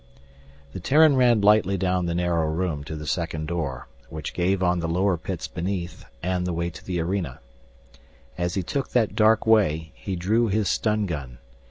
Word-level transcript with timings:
The 0.73 0.79
Terran 0.79 1.15
ran 1.15 1.41
lightly 1.41 1.77
down 1.77 2.07
the 2.07 2.15
narrow 2.15 2.47
room 2.49 2.83
to 2.85 2.95
the 2.95 3.05
second 3.05 3.45
door, 3.45 3.87
which 4.09 4.33
gave 4.33 4.63
on 4.63 4.79
the 4.79 4.87
lower 4.87 5.15
pits 5.15 5.47
beneath 5.47 6.05
and 6.23 6.47
the 6.47 6.53
way 6.53 6.71
to 6.71 6.83
the 6.83 6.99
arena. 6.99 7.39
As 8.35 8.55
he 8.55 8.63
took 8.63 8.89
that 8.93 9.13
dark 9.15 9.45
way, 9.45 9.91
he 9.93 10.15
drew 10.15 10.47
his 10.47 10.67
stun 10.69 11.05
gun. 11.05 11.37